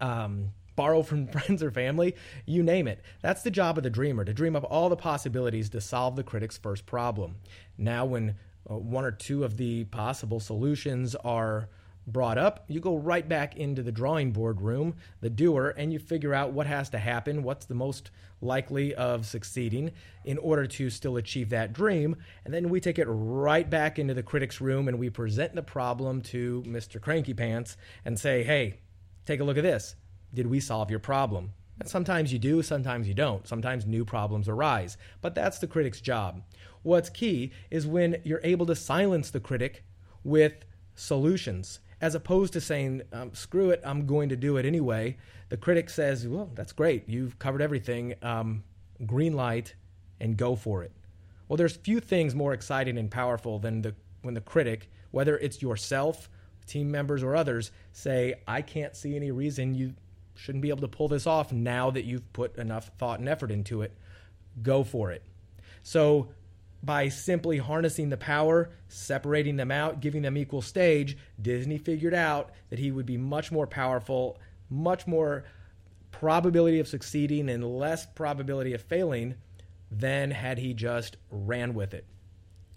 um, 0.01 0.51
borrow 0.75 1.01
from 1.01 1.27
friends 1.29 1.63
or 1.63 1.71
family, 1.71 2.15
you 2.45 2.61
name 2.61 2.87
it. 2.87 3.01
That's 3.21 3.43
the 3.43 3.51
job 3.51 3.77
of 3.77 3.83
the 3.83 3.89
dreamer 3.89 4.25
to 4.25 4.33
dream 4.33 4.55
up 4.55 4.65
all 4.69 4.89
the 4.89 4.97
possibilities 4.97 5.69
to 5.69 5.81
solve 5.81 6.15
the 6.15 6.23
critic's 6.23 6.57
first 6.57 6.85
problem. 6.85 7.35
Now, 7.77 8.05
when 8.05 8.35
uh, 8.69 8.77
one 8.77 9.05
or 9.05 9.11
two 9.11 9.43
of 9.43 9.57
the 9.57 9.85
possible 9.85 10.39
solutions 10.39 11.15
are 11.15 11.69
brought 12.07 12.37
up, 12.37 12.65
you 12.67 12.79
go 12.79 12.95
right 12.95 13.27
back 13.27 13.57
into 13.57 13.81
the 13.81 13.91
drawing 13.91 14.31
board 14.31 14.61
room, 14.61 14.95
the 15.21 15.29
doer, 15.29 15.73
and 15.77 15.91
you 15.91 15.99
figure 15.99 16.33
out 16.33 16.51
what 16.51 16.67
has 16.67 16.89
to 16.89 16.97
happen, 16.99 17.43
what's 17.43 17.65
the 17.65 17.75
most 17.75 18.11
likely 18.41 18.93
of 18.95 19.25
succeeding 19.25 19.91
in 20.23 20.37
order 20.37 20.67
to 20.67 20.89
still 20.89 21.17
achieve 21.17 21.49
that 21.49 21.73
dream. 21.73 22.15
And 22.43 22.53
then 22.53 22.69
we 22.69 22.79
take 22.79 22.99
it 22.99 23.07
right 23.07 23.67
back 23.69 23.97
into 23.97 24.13
the 24.13 24.23
critic's 24.23 24.61
room 24.61 24.87
and 24.87 24.99
we 24.99 25.09
present 25.09 25.55
the 25.55 25.63
problem 25.63 26.21
to 26.23 26.63
Mr. 26.67 27.01
Cranky 27.01 27.33
Pants 27.33 27.77
and 28.03 28.19
say, 28.19 28.43
hey, 28.43 28.79
take 29.25 29.39
a 29.39 29.43
look 29.43 29.57
at 29.57 29.63
this. 29.63 29.95
Did 30.33 30.47
we 30.47 30.59
solve 30.59 30.89
your 30.89 30.99
problem? 30.99 31.53
And 31.79 31.89
sometimes 31.89 32.31
you 32.31 32.39
do, 32.39 32.61
sometimes 32.61 33.07
you 33.07 33.13
don't. 33.13 33.47
Sometimes 33.47 33.85
new 33.85 34.05
problems 34.05 34.47
arise. 34.47 34.97
But 35.21 35.35
that's 35.35 35.59
the 35.59 35.67
critic's 35.67 36.01
job. 36.01 36.41
What's 36.83 37.09
key 37.09 37.51
is 37.71 37.87
when 37.87 38.21
you're 38.23 38.41
able 38.43 38.65
to 38.67 38.75
silence 38.75 39.31
the 39.31 39.39
critic 39.39 39.83
with 40.23 40.65
solutions 40.93 41.79
as 42.01 42.15
opposed 42.15 42.53
to 42.53 42.61
saying, 42.61 43.01
um, 43.13 43.33
screw 43.33 43.69
it, 43.69 43.81
I'm 43.83 44.05
going 44.05 44.29
to 44.29 44.35
do 44.35 44.57
it 44.57 44.65
anyway. 44.65 45.17
The 45.49 45.57
critic 45.57 45.89
says, 45.89 46.27
well, 46.27 46.49
that's 46.53 46.73
great. 46.73 47.07
You've 47.07 47.39
covered 47.39 47.61
everything. 47.61 48.15
Um, 48.21 48.63
green 49.05 49.33
light 49.33 49.75
and 50.19 50.37
go 50.37 50.55
for 50.55 50.83
it. 50.83 50.91
Well, 51.47 51.57
there's 51.57 51.75
few 51.75 51.99
things 51.99 52.33
more 52.33 52.53
exciting 52.53 52.97
and 52.97 53.11
powerful 53.11 53.59
than 53.59 53.81
the, 53.81 53.95
when 54.21 54.33
the 54.33 54.41
critic, 54.41 54.89
whether 55.11 55.37
it's 55.37 55.61
yourself, 55.61 56.29
team 56.65 56.89
members, 56.89 57.21
or 57.23 57.35
others, 57.35 57.71
say, 57.91 58.35
I 58.47 58.61
can't 58.61 58.95
see 58.95 59.15
any 59.15 59.31
reason 59.31 59.75
you 59.75 59.93
shouldn't 60.33 60.61
be 60.61 60.69
able 60.69 60.81
to 60.81 60.87
pull 60.87 61.07
this 61.07 61.27
off 61.27 61.51
now 61.51 61.91
that 61.91 62.05
you've 62.05 62.31
put 62.33 62.57
enough 62.57 62.91
thought 62.97 63.19
and 63.19 63.29
effort 63.29 63.51
into 63.51 63.81
it. 63.81 63.95
Go 64.61 64.83
for 64.83 65.11
it. 65.11 65.23
So 65.83 66.29
by 66.85 67.09
simply 67.09 67.57
harnessing 67.57 68.09
the 68.09 68.17
power, 68.17 68.69
separating 68.87 69.55
them 69.55 69.71
out, 69.71 70.01
giving 70.01 70.21
them 70.21 70.37
equal 70.37 70.61
stage, 70.61 71.17
Disney 71.41 71.79
figured 71.79 72.13
out 72.13 72.51
that 72.69 72.79
he 72.79 72.91
would 72.91 73.07
be 73.07 73.17
much 73.17 73.51
more 73.51 73.65
powerful, 73.65 74.37
much 74.69 75.07
more 75.07 75.45
probability 76.11 76.79
of 76.79 76.87
succeeding, 76.87 77.49
and 77.49 77.63
less 77.63 78.05
probability 78.05 78.73
of 78.73 78.81
failing 78.81 79.35
than 79.91 80.31
had 80.31 80.59
he 80.59 80.73
just 80.73 81.17
ran 81.31 81.73
with 81.73 81.93
it. 81.93 82.05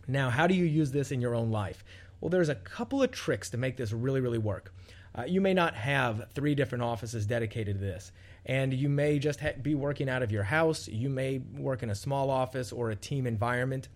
Now, 0.06 0.30
how 0.30 0.46
do 0.46 0.54
you 0.54 0.64
use 0.64 0.90
this 0.90 1.12
in 1.12 1.20
your 1.20 1.34
own 1.34 1.50
life? 1.50 1.84
Well, 2.20 2.30
there's 2.30 2.48
a 2.48 2.54
couple 2.54 3.02
of 3.02 3.12
tricks 3.12 3.50
to 3.50 3.58
make 3.58 3.76
this 3.76 3.92
really, 3.92 4.20
really 4.20 4.38
work. 4.38 4.72
Uh, 5.14 5.24
you 5.24 5.40
may 5.40 5.54
not 5.54 5.74
have 5.74 6.30
three 6.34 6.54
different 6.54 6.82
offices 6.82 7.26
dedicated 7.26 7.78
to 7.78 7.84
this, 7.84 8.12
and 8.46 8.72
you 8.72 8.88
may 8.88 9.18
just 9.18 9.40
ha- 9.40 9.52
be 9.60 9.74
working 9.74 10.08
out 10.08 10.22
of 10.22 10.32
your 10.32 10.44
house. 10.44 10.88
You 10.88 11.10
may 11.10 11.38
work 11.38 11.82
in 11.82 11.90
a 11.90 11.94
small 11.94 12.30
office 12.30 12.72
or 12.72 12.90
a 12.90 12.96
team 12.96 13.26
environment. 13.26 13.88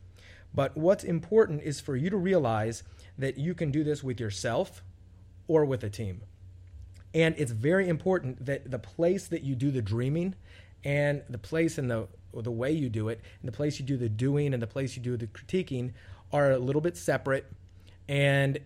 But 0.54 0.76
what's 0.76 1.04
important 1.04 1.62
is 1.62 1.80
for 1.80 1.96
you 1.96 2.10
to 2.10 2.16
realize 2.16 2.82
that 3.18 3.38
you 3.38 3.54
can 3.54 3.70
do 3.70 3.84
this 3.84 4.02
with 4.02 4.20
yourself 4.20 4.82
or 5.48 5.64
with 5.64 5.82
a 5.82 5.90
team. 5.90 6.22
And 7.14 7.34
it's 7.38 7.52
very 7.52 7.88
important 7.88 8.44
that 8.46 8.70
the 8.70 8.78
place 8.78 9.28
that 9.28 9.42
you 9.42 9.54
do 9.54 9.70
the 9.70 9.82
dreaming 9.82 10.34
and 10.84 11.22
the 11.28 11.38
place 11.38 11.78
and 11.78 11.90
the 11.90 12.08
the 12.34 12.50
way 12.50 12.72
you 12.72 12.88
do 12.88 13.10
it 13.10 13.20
and 13.42 13.48
the 13.48 13.52
place 13.54 13.78
you 13.78 13.84
do 13.84 13.98
the 13.98 14.08
doing 14.08 14.54
and 14.54 14.62
the 14.62 14.66
place 14.66 14.96
you 14.96 15.02
do 15.02 15.18
the 15.18 15.26
critiquing 15.26 15.92
are 16.32 16.50
a 16.50 16.58
little 16.58 16.80
bit 16.80 16.96
separate 16.96 17.44
and 18.08 18.58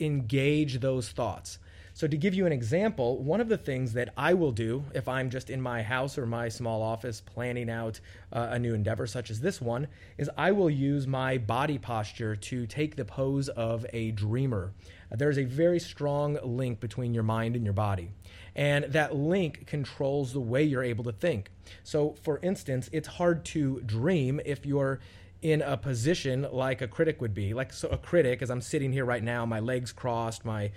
engage 0.00 0.80
those 0.80 1.08
thoughts. 1.08 1.58
So, 1.94 2.06
to 2.06 2.16
give 2.16 2.32
you 2.32 2.46
an 2.46 2.52
example, 2.52 3.22
one 3.22 3.40
of 3.40 3.48
the 3.48 3.58
things 3.58 3.92
that 3.92 4.14
I 4.16 4.32
will 4.32 4.52
do 4.52 4.84
if 4.94 5.08
I'm 5.08 5.28
just 5.28 5.50
in 5.50 5.60
my 5.60 5.82
house 5.82 6.16
or 6.16 6.24
my 6.24 6.48
small 6.48 6.82
office 6.82 7.20
planning 7.20 7.68
out 7.68 8.00
uh, 8.32 8.48
a 8.50 8.58
new 8.58 8.72
endeavor, 8.72 9.06
such 9.06 9.30
as 9.30 9.40
this 9.40 9.60
one, 9.60 9.88
is 10.16 10.30
I 10.36 10.52
will 10.52 10.70
use 10.70 11.06
my 11.06 11.36
body 11.36 11.76
posture 11.76 12.34
to 12.34 12.66
take 12.66 12.96
the 12.96 13.04
pose 13.04 13.50
of 13.50 13.84
a 13.92 14.12
dreamer. 14.12 14.72
There's 15.10 15.38
a 15.38 15.44
very 15.44 15.78
strong 15.78 16.38
link 16.42 16.80
between 16.80 17.12
your 17.12 17.24
mind 17.24 17.56
and 17.56 17.64
your 17.64 17.74
body. 17.74 18.10
And 18.56 18.86
that 18.86 19.14
link 19.14 19.66
controls 19.66 20.32
the 20.32 20.40
way 20.40 20.62
you're 20.62 20.82
able 20.82 21.04
to 21.04 21.12
think. 21.12 21.50
So, 21.84 22.16
for 22.22 22.38
instance, 22.42 22.88
it's 22.92 23.08
hard 23.08 23.44
to 23.46 23.80
dream 23.80 24.40
if 24.44 24.64
you're 24.64 25.00
in 25.42 25.60
a 25.60 25.76
position 25.76 26.46
like 26.52 26.80
a 26.80 26.88
critic 26.88 27.20
would 27.20 27.34
be. 27.34 27.52
Like 27.52 27.72
so 27.72 27.88
a 27.88 27.98
critic, 27.98 28.40
as 28.42 28.50
I'm 28.50 28.60
sitting 28.60 28.92
here 28.92 29.04
right 29.04 29.22
now, 29.22 29.44
my 29.44 29.60
legs 29.60 29.92
crossed, 29.92 30.44
my 30.44 30.70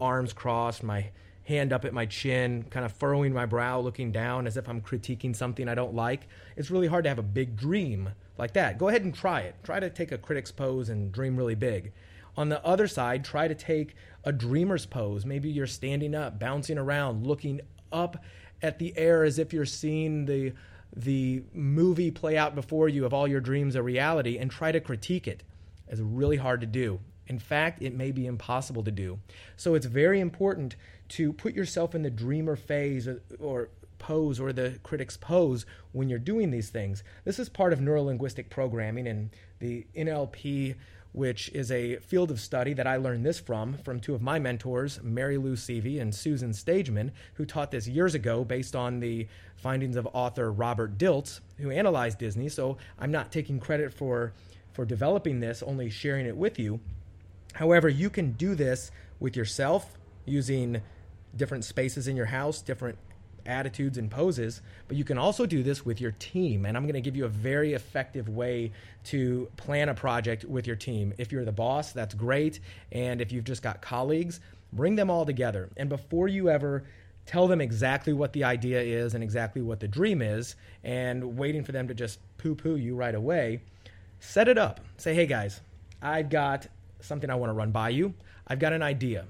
arms 0.00 0.32
crossed, 0.32 0.82
my 0.82 1.10
hand 1.44 1.72
up 1.72 1.84
at 1.84 1.92
my 1.92 2.06
chin, 2.06 2.64
kind 2.70 2.86
of 2.86 2.92
furrowing 2.92 3.32
my 3.32 3.44
brow, 3.44 3.80
looking 3.80 4.12
down 4.12 4.46
as 4.46 4.56
if 4.56 4.68
I'm 4.68 4.80
critiquing 4.80 5.36
something 5.36 5.68
I 5.68 5.74
don't 5.74 5.94
like. 5.94 6.28
It's 6.56 6.70
really 6.70 6.86
hard 6.86 7.04
to 7.04 7.10
have 7.10 7.18
a 7.18 7.22
big 7.22 7.56
dream 7.56 8.10
like 8.38 8.54
that. 8.54 8.78
Go 8.78 8.88
ahead 8.88 9.02
and 9.02 9.14
try 9.14 9.40
it. 9.40 9.56
Try 9.62 9.80
to 9.80 9.90
take 9.90 10.12
a 10.12 10.18
critic's 10.18 10.52
pose 10.52 10.88
and 10.88 11.12
dream 11.12 11.36
really 11.36 11.54
big. 11.54 11.92
On 12.36 12.48
the 12.48 12.64
other 12.64 12.86
side, 12.86 13.24
try 13.24 13.46
to 13.46 13.54
take 13.54 13.94
a 14.24 14.32
dreamer's 14.32 14.86
pose. 14.86 15.26
Maybe 15.26 15.50
you're 15.50 15.66
standing 15.66 16.14
up, 16.14 16.38
bouncing 16.38 16.78
around, 16.78 17.26
looking 17.26 17.60
up 17.92 18.24
at 18.62 18.78
the 18.78 18.96
air 18.96 19.24
as 19.24 19.38
if 19.38 19.52
you're 19.52 19.66
seeing 19.66 20.24
the 20.24 20.52
the 20.96 21.42
movie 21.52 22.10
play 22.10 22.36
out 22.36 22.54
before 22.54 22.88
you 22.88 23.04
of 23.04 23.12
all 23.12 23.26
your 23.26 23.40
dreams 23.40 23.74
a 23.74 23.82
reality 23.82 24.38
and 24.38 24.50
try 24.50 24.72
to 24.72 24.80
critique. 24.80 25.26
It's 25.26 26.00
really 26.00 26.36
hard 26.36 26.60
to 26.60 26.66
do. 26.66 27.00
In 27.26 27.38
fact, 27.38 27.82
it 27.82 27.94
may 27.94 28.12
be 28.12 28.26
impossible 28.26 28.84
to 28.84 28.90
do. 28.90 29.18
So 29.56 29.74
it's 29.74 29.86
very 29.86 30.20
important 30.20 30.76
to 31.10 31.32
put 31.32 31.54
yourself 31.54 31.94
in 31.94 32.02
the 32.02 32.10
dreamer 32.10 32.56
phase 32.56 33.08
or, 33.08 33.22
or 33.38 33.68
pose 33.98 34.38
or 34.38 34.52
the 34.52 34.78
critic's 34.82 35.16
pose 35.16 35.64
when 35.92 36.08
you're 36.08 36.18
doing 36.18 36.50
these 36.50 36.68
things. 36.68 37.02
This 37.24 37.38
is 37.38 37.48
part 37.48 37.72
of 37.72 37.78
neurolinguistic 37.78 38.50
programming 38.50 39.06
and 39.06 39.30
the 39.60 39.86
NLP 39.96 40.74
which 41.14 41.48
is 41.50 41.70
a 41.70 41.94
field 41.98 42.32
of 42.32 42.40
study 42.40 42.74
that 42.74 42.88
I 42.88 42.96
learned 42.96 43.24
this 43.24 43.38
from, 43.38 43.78
from 43.78 44.00
two 44.00 44.16
of 44.16 44.20
my 44.20 44.40
mentors, 44.40 44.98
Marilou 44.98 45.52
Seavy 45.52 46.00
and 46.00 46.12
Susan 46.12 46.50
Stageman, 46.50 47.12
who 47.34 47.46
taught 47.46 47.70
this 47.70 47.86
years 47.86 48.16
ago 48.16 48.44
based 48.44 48.74
on 48.74 48.98
the 48.98 49.28
findings 49.54 49.94
of 49.94 50.08
author 50.12 50.50
Robert 50.50 50.98
Dilts, 50.98 51.38
who 51.58 51.70
analyzed 51.70 52.18
Disney. 52.18 52.48
So 52.48 52.78
I'm 52.98 53.12
not 53.12 53.30
taking 53.30 53.60
credit 53.60 53.94
for, 53.94 54.32
for 54.72 54.84
developing 54.84 55.38
this, 55.38 55.62
only 55.62 55.88
sharing 55.88 56.26
it 56.26 56.36
with 56.36 56.58
you. 56.58 56.80
However, 57.52 57.88
you 57.88 58.10
can 58.10 58.32
do 58.32 58.56
this 58.56 58.90
with 59.20 59.36
yourself 59.36 59.96
using 60.26 60.82
different 61.36 61.64
spaces 61.64 62.08
in 62.08 62.16
your 62.16 62.26
house, 62.26 62.60
different 62.60 62.98
attitudes 63.46 63.98
and 63.98 64.10
poses, 64.10 64.62
but 64.88 64.96
you 64.96 65.04
can 65.04 65.18
also 65.18 65.46
do 65.46 65.62
this 65.62 65.84
with 65.84 66.00
your 66.00 66.12
team. 66.12 66.66
And 66.66 66.76
I'm 66.76 66.84
going 66.84 66.94
to 66.94 67.00
give 67.00 67.16
you 67.16 67.24
a 67.24 67.28
very 67.28 67.74
effective 67.74 68.28
way 68.28 68.72
to 69.04 69.48
plan 69.56 69.88
a 69.88 69.94
project 69.94 70.44
with 70.44 70.66
your 70.66 70.76
team. 70.76 71.12
If 71.18 71.32
you're 71.32 71.44
the 71.44 71.52
boss, 71.52 71.92
that's 71.92 72.14
great. 72.14 72.60
And 72.92 73.20
if 73.20 73.32
you've 73.32 73.44
just 73.44 73.62
got 73.62 73.82
colleagues, 73.82 74.40
bring 74.72 74.96
them 74.96 75.10
all 75.10 75.26
together. 75.26 75.68
And 75.76 75.88
before 75.88 76.28
you 76.28 76.48
ever 76.48 76.84
tell 77.26 77.48
them 77.48 77.60
exactly 77.60 78.12
what 78.12 78.32
the 78.32 78.44
idea 78.44 78.80
is 78.80 79.14
and 79.14 79.24
exactly 79.24 79.62
what 79.62 79.80
the 79.80 79.88
dream 79.88 80.20
is, 80.20 80.56
and 80.82 81.38
waiting 81.38 81.64
for 81.64 81.72
them 81.72 81.88
to 81.88 81.94
just 81.94 82.18
poo 82.36 82.54
poo 82.54 82.76
you 82.76 82.94
right 82.94 83.14
away, 83.14 83.60
set 84.20 84.48
it 84.48 84.58
up. 84.58 84.80
Say, 84.98 85.14
hey 85.14 85.26
guys, 85.26 85.60
I've 86.02 86.28
got 86.28 86.66
something 87.00 87.30
I 87.30 87.34
want 87.34 87.50
to 87.50 87.54
run 87.54 87.70
by 87.70 87.90
you. 87.90 88.14
I've 88.46 88.58
got 88.58 88.72
an 88.72 88.82
idea. 88.82 89.26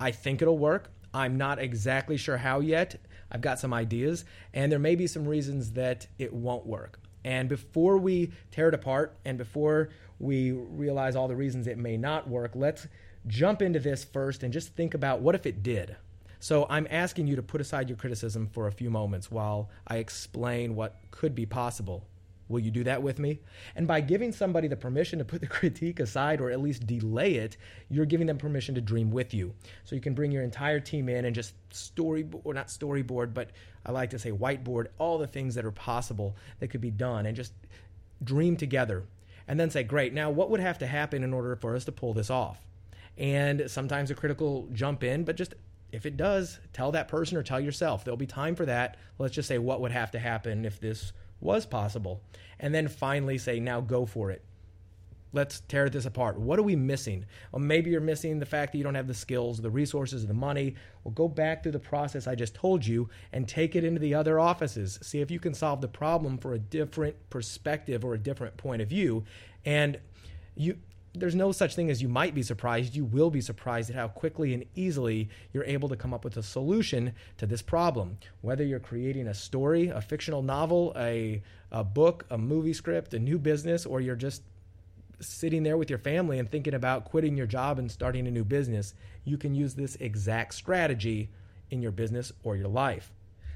I 0.00 0.10
think 0.10 0.42
it'll 0.42 0.58
work. 0.58 0.90
I'm 1.14 1.36
not 1.36 1.58
exactly 1.58 2.16
sure 2.16 2.36
how 2.36 2.60
yet. 2.60 2.96
I've 3.30 3.40
got 3.40 3.58
some 3.58 3.74
ideas, 3.74 4.24
and 4.54 4.70
there 4.70 4.78
may 4.78 4.94
be 4.94 5.06
some 5.06 5.26
reasons 5.26 5.72
that 5.72 6.06
it 6.18 6.32
won't 6.32 6.66
work. 6.66 7.00
And 7.24 7.48
before 7.48 7.98
we 7.98 8.30
tear 8.52 8.68
it 8.68 8.74
apart 8.74 9.16
and 9.24 9.36
before 9.36 9.88
we 10.20 10.52
realize 10.52 11.16
all 11.16 11.26
the 11.26 11.34
reasons 11.34 11.66
it 11.66 11.76
may 11.76 11.96
not 11.96 12.28
work, 12.28 12.52
let's 12.54 12.86
jump 13.26 13.60
into 13.60 13.80
this 13.80 14.04
first 14.04 14.44
and 14.44 14.52
just 14.52 14.76
think 14.76 14.94
about 14.94 15.20
what 15.20 15.34
if 15.34 15.44
it 15.44 15.62
did? 15.62 15.96
So 16.38 16.66
I'm 16.70 16.86
asking 16.90 17.26
you 17.26 17.34
to 17.36 17.42
put 17.42 17.60
aside 17.60 17.88
your 17.88 17.98
criticism 17.98 18.46
for 18.46 18.68
a 18.68 18.72
few 18.72 18.90
moments 18.90 19.30
while 19.30 19.70
I 19.88 19.96
explain 19.96 20.76
what 20.76 21.00
could 21.10 21.34
be 21.34 21.46
possible. 21.46 22.06
Will 22.48 22.60
you 22.60 22.70
do 22.70 22.84
that 22.84 23.02
with 23.02 23.18
me? 23.18 23.40
And 23.74 23.86
by 23.86 24.00
giving 24.00 24.32
somebody 24.32 24.68
the 24.68 24.76
permission 24.76 25.18
to 25.18 25.24
put 25.24 25.40
the 25.40 25.46
critique 25.58 26.00
aside 26.00 26.40
or 26.40 26.50
at 26.50 26.60
least 26.60 26.86
delay 26.86 27.34
it, 27.34 27.56
you're 27.88 28.06
giving 28.06 28.26
them 28.26 28.38
permission 28.38 28.74
to 28.76 28.80
dream 28.80 29.10
with 29.10 29.34
you. 29.34 29.54
So 29.84 29.94
you 29.94 30.00
can 30.00 30.14
bring 30.14 30.30
your 30.30 30.42
entire 30.42 30.80
team 30.80 31.08
in 31.08 31.24
and 31.24 31.34
just 31.34 31.54
storyboard, 31.70 32.40
or 32.44 32.54
not 32.54 32.68
storyboard, 32.68 33.34
but 33.34 33.50
I 33.84 33.92
like 33.92 34.10
to 34.10 34.18
say 34.18 34.30
whiteboard 34.30 34.86
all 34.98 35.18
the 35.18 35.26
things 35.26 35.54
that 35.56 35.64
are 35.64 35.72
possible 35.72 36.36
that 36.60 36.68
could 36.68 36.80
be 36.80 36.90
done 36.90 37.26
and 37.26 37.36
just 37.36 37.52
dream 38.22 38.56
together. 38.56 39.04
And 39.48 39.60
then 39.60 39.70
say, 39.70 39.84
great, 39.84 40.12
now 40.12 40.30
what 40.30 40.50
would 40.50 40.60
have 40.60 40.78
to 40.78 40.86
happen 40.86 41.22
in 41.22 41.32
order 41.32 41.54
for 41.56 41.76
us 41.76 41.84
to 41.84 41.92
pull 41.92 42.14
this 42.14 42.30
off? 42.30 42.60
And 43.16 43.70
sometimes 43.70 44.10
a 44.10 44.14
critical 44.14 44.68
jump 44.72 45.04
in, 45.04 45.24
but 45.24 45.36
just 45.36 45.54
if 45.92 46.04
it 46.04 46.16
does, 46.16 46.58
tell 46.72 46.92
that 46.92 47.08
person 47.08 47.38
or 47.38 47.42
tell 47.42 47.60
yourself. 47.60 48.04
There'll 48.04 48.16
be 48.16 48.26
time 48.26 48.54
for 48.54 48.66
that. 48.66 48.96
Let's 49.18 49.34
just 49.34 49.48
say 49.48 49.58
what 49.58 49.80
would 49.80 49.92
have 49.92 50.10
to 50.12 50.18
happen 50.18 50.64
if 50.64 50.80
this 50.80 51.12
was 51.40 51.66
possible. 51.66 52.20
And 52.58 52.74
then 52.74 52.88
finally 52.88 53.38
say, 53.38 53.60
now 53.60 53.80
go 53.80 54.06
for 54.06 54.30
it. 54.30 54.42
Let's 55.32 55.60
tear 55.68 55.90
this 55.90 56.06
apart. 56.06 56.38
What 56.38 56.58
are 56.58 56.62
we 56.62 56.76
missing? 56.76 57.26
Well, 57.52 57.60
maybe 57.60 57.90
you're 57.90 58.00
missing 58.00 58.38
the 58.38 58.46
fact 58.46 58.72
that 58.72 58.78
you 58.78 58.84
don't 58.84 58.94
have 58.94 59.08
the 59.08 59.12
skills, 59.12 59.60
the 59.60 59.70
resources, 59.70 60.26
the 60.26 60.32
money. 60.32 60.76
Well, 61.04 61.12
go 61.12 61.28
back 61.28 61.62
through 61.62 61.72
the 61.72 61.78
process 61.78 62.26
I 62.26 62.34
just 62.34 62.54
told 62.54 62.86
you 62.86 63.10
and 63.32 63.46
take 63.46 63.76
it 63.76 63.84
into 63.84 64.00
the 64.00 64.14
other 64.14 64.40
offices. 64.40 64.98
See 65.02 65.20
if 65.20 65.30
you 65.30 65.38
can 65.38 65.52
solve 65.52 65.82
the 65.82 65.88
problem 65.88 66.38
for 66.38 66.54
a 66.54 66.58
different 66.58 67.16
perspective 67.28 68.04
or 68.04 68.14
a 68.14 68.18
different 68.18 68.56
point 68.56 68.80
of 68.80 68.88
view. 68.88 69.24
And 69.64 69.98
you 70.54 70.78
there's 71.18 71.34
no 71.34 71.52
such 71.52 71.74
thing 71.74 71.90
as 71.90 72.02
you 72.02 72.08
might 72.08 72.34
be 72.34 72.42
surprised. 72.42 72.94
You 72.94 73.04
will 73.04 73.30
be 73.30 73.40
surprised 73.40 73.90
at 73.90 73.96
how 73.96 74.08
quickly 74.08 74.54
and 74.54 74.64
easily 74.74 75.28
you're 75.52 75.64
able 75.64 75.88
to 75.88 75.96
come 75.96 76.12
up 76.12 76.24
with 76.24 76.36
a 76.36 76.42
solution 76.42 77.12
to 77.38 77.46
this 77.46 77.62
problem. 77.62 78.18
Whether 78.42 78.64
you're 78.64 78.80
creating 78.80 79.26
a 79.26 79.34
story, 79.34 79.88
a 79.88 80.00
fictional 80.00 80.42
novel, 80.42 80.92
a, 80.96 81.42
a 81.72 81.82
book, 81.84 82.26
a 82.30 82.38
movie 82.38 82.72
script, 82.72 83.14
a 83.14 83.18
new 83.18 83.38
business, 83.38 83.86
or 83.86 84.00
you're 84.00 84.16
just 84.16 84.42
sitting 85.20 85.62
there 85.62 85.76
with 85.76 85.88
your 85.88 85.98
family 85.98 86.38
and 86.38 86.50
thinking 86.50 86.74
about 86.74 87.04
quitting 87.06 87.36
your 87.36 87.46
job 87.46 87.78
and 87.78 87.90
starting 87.90 88.26
a 88.26 88.30
new 88.30 88.44
business, 88.44 88.94
you 89.24 89.38
can 89.38 89.54
use 89.54 89.74
this 89.74 89.96
exact 89.96 90.54
strategy 90.54 91.30
in 91.70 91.82
your 91.82 91.92
business 91.92 92.32
or 92.44 92.56
your 92.56 92.68
life. 92.68 93.10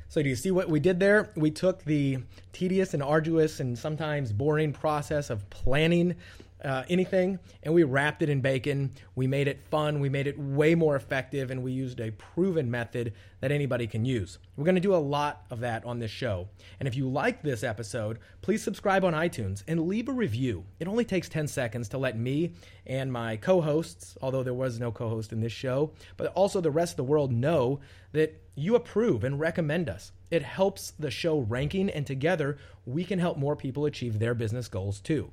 So, 0.08 0.22
do 0.22 0.28
you 0.28 0.34
see 0.34 0.50
what 0.50 0.68
we 0.68 0.80
did 0.80 0.98
there? 0.98 1.30
We 1.36 1.52
took 1.52 1.84
the 1.84 2.18
tedious 2.52 2.94
and 2.94 3.02
arduous 3.02 3.60
and 3.60 3.78
sometimes 3.78 4.32
boring 4.32 4.72
process 4.72 5.30
of 5.30 5.48
planning 5.50 6.16
uh, 6.64 6.84
anything, 6.88 7.38
and 7.62 7.72
we 7.72 7.84
wrapped 7.84 8.22
it 8.22 8.28
in 8.28 8.40
bacon. 8.40 8.92
We 9.14 9.26
made 9.26 9.48
it 9.48 9.60
fun. 9.70 10.00
We 10.00 10.08
made 10.08 10.26
it 10.26 10.38
way 10.38 10.74
more 10.74 10.96
effective, 10.96 11.50
and 11.50 11.62
we 11.62 11.72
used 11.72 12.00
a 12.00 12.10
proven 12.12 12.70
method 12.70 13.14
that 13.40 13.52
anybody 13.52 13.86
can 13.86 14.04
use. 14.04 14.38
We're 14.56 14.64
going 14.64 14.74
to 14.74 14.80
do 14.80 14.94
a 14.94 14.96
lot 14.96 15.44
of 15.50 15.60
that 15.60 15.84
on 15.84 15.98
this 15.98 16.10
show. 16.10 16.48
And 16.78 16.86
if 16.86 16.94
you 16.94 17.08
like 17.08 17.42
this 17.42 17.64
episode, 17.64 18.18
please 18.42 18.62
subscribe 18.62 19.04
on 19.04 19.14
iTunes 19.14 19.62
and 19.66 19.86
leave 19.88 20.08
a 20.08 20.12
review. 20.12 20.64
It 20.78 20.88
only 20.88 21.04
takes 21.04 21.28
10 21.28 21.48
seconds 21.48 21.88
to 21.90 21.98
let 21.98 22.18
me 22.18 22.52
and 22.86 23.12
my 23.12 23.36
co 23.36 23.60
hosts, 23.60 24.16
although 24.20 24.42
there 24.42 24.54
was 24.54 24.78
no 24.78 24.92
co 24.92 25.08
host 25.08 25.32
in 25.32 25.40
this 25.40 25.52
show, 25.52 25.92
but 26.16 26.26
also 26.34 26.60
the 26.60 26.70
rest 26.70 26.92
of 26.92 26.96
the 26.98 27.04
world 27.04 27.32
know 27.32 27.80
that 28.12 28.42
you 28.54 28.74
approve 28.74 29.24
and 29.24 29.40
recommend 29.40 29.88
us. 29.88 30.12
It 30.30 30.42
helps 30.42 30.92
the 30.92 31.10
show 31.10 31.38
ranking, 31.38 31.88
and 31.88 32.06
together 32.06 32.58
we 32.84 33.04
can 33.04 33.18
help 33.18 33.38
more 33.38 33.56
people 33.56 33.86
achieve 33.86 34.18
their 34.18 34.34
business 34.34 34.68
goals 34.68 35.00
too. 35.00 35.30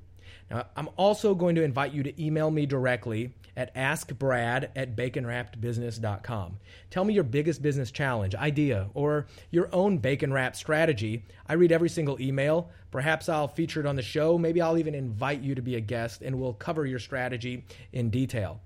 Now, 0.50 0.66
I'm 0.78 0.90
also 0.96 1.36
going 1.36 1.56
to 1.56 1.64
invite 1.64 1.94
you 1.94 2.04
to 2.04 2.24
email 2.24 2.50
me 2.50 2.66
directly 2.66 3.34
at 3.58 3.74
askbrad 3.76 4.70
at 4.76 4.96
baconwrappedbusiness.com. 4.96 6.58
Tell 6.90 7.04
me 7.04 7.14
your 7.14 7.24
biggest 7.24 7.62
business 7.62 7.92
challenge, 7.92 8.34
idea, 8.36 8.90
or 8.94 9.26
your 9.52 9.68
own 9.74 9.98
bacon 9.98 10.32
wrap 10.32 10.56
strategy. 10.56 11.26
I 11.48 11.54
read 11.54 11.74
every 11.74 11.90
single 11.90 12.22
email. 12.22 12.70
Perhaps 12.92 13.28
I'll 13.28 13.50
feature 13.50 13.82
it 13.82 13.86
on 13.86 13.98
the 13.98 14.02
show. 14.02 14.38
Maybe 14.38 14.62
I'll 14.62 14.78
even 14.78 14.96
invite 14.96 15.42
you 15.42 15.54
to 15.56 15.62
be 15.62 15.76
a 15.76 15.82
guest 15.82 16.22
and 16.22 16.40
we'll 16.40 16.54
cover 16.54 16.86
your 16.86 17.00
strategy 17.00 17.66
in 17.92 18.10
detail. 18.10 18.62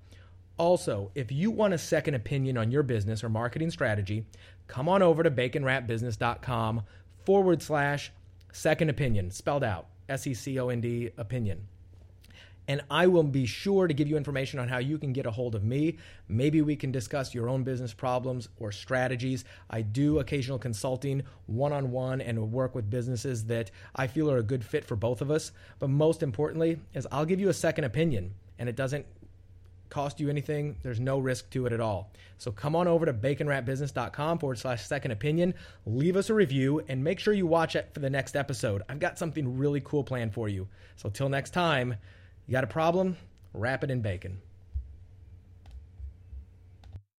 Also, 0.58 1.10
if 1.16 1.32
you 1.32 1.50
want 1.50 1.74
a 1.74 1.78
second 1.78 2.14
opinion 2.14 2.56
on 2.56 2.70
your 2.70 2.84
business 2.84 3.24
or 3.24 3.28
marketing 3.28 3.70
strategy, 3.70 4.24
come 4.68 4.88
on 4.88 5.02
over 5.02 5.24
to 5.24 5.30
baconwrappedbusiness.com 5.30 6.82
forward 7.24 7.62
slash 7.62 8.12
second 8.52 8.90
opinion, 8.90 9.32
spelled 9.32 9.64
out 9.64 9.88
S 10.08 10.26
E 10.26 10.34
C 10.34 10.60
O 10.60 10.68
N 10.68 10.80
D 10.80 11.10
opinion 11.16 11.66
and 12.68 12.82
I 12.90 13.06
will 13.06 13.22
be 13.24 13.46
sure 13.46 13.86
to 13.88 13.94
give 13.94 14.08
you 14.08 14.16
information 14.16 14.58
on 14.58 14.68
how 14.68 14.78
you 14.78 14.98
can 14.98 15.12
get 15.12 15.26
a 15.26 15.30
hold 15.30 15.54
of 15.54 15.64
me. 15.64 15.98
Maybe 16.28 16.62
we 16.62 16.76
can 16.76 16.92
discuss 16.92 17.34
your 17.34 17.48
own 17.48 17.64
business 17.64 17.92
problems 17.92 18.48
or 18.58 18.70
strategies. 18.72 19.44
I 19.68 19.82
do 19.82 20.18
occasional 20.20 20.58
consulting 20.58 21.22
one 21.46 21.72
on 21.72 21.90
one 21.90 22.20
and 22.20 22.52
work 22.52 22.74
with 22.74 22.90
businesses 22.90 23.44
that 23.46 23.70
I 23.96 24.06
feel 24.06 24.30
are 24.30 24.38
a 24.38 24.42
good 24.42 24.64
fit 24.64 24.84
for 24.84 24.96
both 24.96 25.20
of 25.20 25.30
us. 25.30 25.52
But 25.78 25.90
most 25.90 26.22
importantly, 26.22 26.78
is 26.94 27.06
I'll 27.10 27.24
give 27.24 27.40
you 27.40 27.48
a 27.48 27.54
second 27.54 27.84
opinion, 27.84 28.34
and 28.58 28.68
it 28.68 28.76
doesn't 28.76 29.06
cost 29.92 30.20
you 30.20 30.30
anything. 30.30 30.76
There's 30.82 31.00
no 31.00 31.18
risk 31.18 31.50
to 31.50 31.66
it 31.66 31.72
at 31.72 31.80
all. 31.80 32.10
So 32.38 32.50
come 32.50 32.74
on 32.74 32.88
over 32.88 33.04
to 33.04 33.12
baconwrappedbusiness.com 33.12 34.38
forward 34.38 34.58
slash 34.58 34.86
second 34.86 35.10
opinion, 35.10 35.54
leave 35.84 36.16
us 36.16 36.30
a 36.30 36.34
review, 36.34 36.82
and 36.88 37.04
make 37.04 37.20
sure 37.20 37.34
you 37.34 37.46
watch 37.46 37.76
it 37.76 37.90
for 37.92 38.00
the 38.00 38.08
next 38.08 38.34
episode. 38.34 38.82
I've 38.88 39.00
got 39.00 39.18
something 39.18 39.58
really 39.58 39.82
cool 39.84 40.02
planned 40.02 40.32
for 40.32 40.48
you. 40.48 40.66
So 40.96 41.10
till 41.10 41.28
next 41.28 41.50
time, 41.50 41.96
you 42.46 42.52
got 42.52 42.64
a 42.64 42.68
problem? 42.68 43.16
Wrap 43.54 43.84
it 43.84 43.90
in 43.90 44.00
bacon. 44.00 44.40